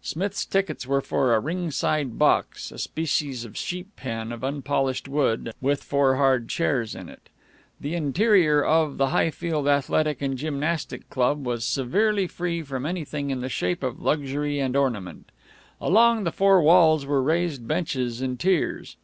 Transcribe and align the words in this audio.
Smith's 0.00 0.44
tickets 0.46 0.86
were 0.86 1.00
for 1.00 1.34
a 1.34 1.40
ring 1.40 1.68
side 1.72 2.16
box, 2.16 2.70
a 2.70 2.78
species 2.78 3.44
of 3.44 3.56
sheep 3.56 3.88
pen 3.96 4.30
of 4.30 4.44
unpolished 4.44 5.08
wood, 5.08 5.52
with 5.60 5.82
four 5.82 6.14
hard 6.14 6.48
chairs 6.48 6.94
in 6.94 7.08
it. 7.08 7.28
The 7.80 7.96
interior 7.96 8.64
of 8.64 8.96
the 8.96 9.08
Highfield 9.08 9.66
Athletic 9.66 10.22
and 10.22 10.38
Gymnastic 10.38 11.10
Club 11.10 11.44
was 11.44 11.64
severely 11.64 12.28
free 12.28 12.62
from 12.62 12.86
anything 12.86 13.30
in 13.30 13.40
the 13.40 13.48
shape 13.48 13.82
of 13.82 14.00
luxury 14.00 14.60
and 14.60 14.76
ornament. 14.76 15.32
Along 15.80 16.22
the 16.22 16.30
four 16.30 16.62
walls 16.62 17.04
were 17.04 17.20
raised 17.20 17.66
benches 17.66 18.22
in 18.22 18.36
tiers. 18.36 18.96